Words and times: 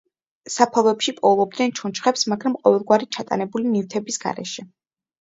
საფლავებში 0.53 1.13
პოულობდნენ 1.17 1.77
ჩონჩხებს, 1.81 2.25
მაგრამ 2.35 2.57
ყოველგვარი 2.65 3.13
ჩატანებული 3.19 3.79
ნივთების 3.79 4.23
გარეშე. 4.29 4.71